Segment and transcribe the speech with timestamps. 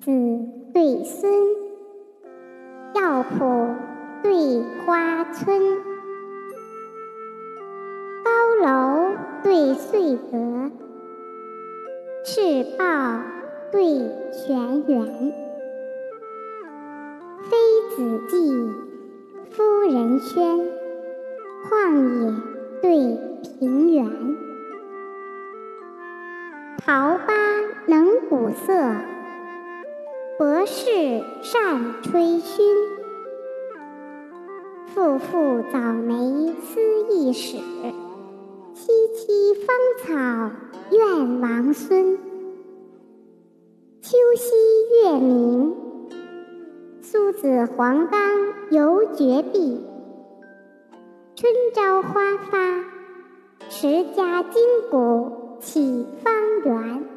[0.00, 0.10] 子
[0.72, 1.32] 对孙，
[2.94, 3.74] 药圃
[4.22, 5.60] 对花村，
[8.24, 8.30] 高
[8.62, 10.70] 楼对穗阁，
[12.24, 13.20] 赤豹
[13.72, 13.82] 对
[14.32, 15.32] 泉源，
[17.42, 17.56] 妃
[17.96, 18.74] 子骥，
[19.50, 20.60] 夫人喧，
[21.68, 21.72] 旷
[22.20, 22.34] 野
[22.82, 23.18] 对
[23.58, 24.33] 平原，
[26.78, 27.24] 桃花
[27.86, 28.74] 能鼓瑟，
[30.36, 32.62] 博士善吹埙。
[34.86, 37.62] 父父早梅思义史，萋
[38.74, 40.50] 萋芳草
[40.90, 42.18] 怨王孙。
[44.02, 44.52] 秋夕
[45.04, 45.74] 月明，
[47.00, 48.20] 苏子黄冈
[48.70, 49.80] 犹绝壁。
[51.34, 52.84] 春朝花发，
[53.70, 56.33] 持家金谷启芳
[56.64, 57.13] 短。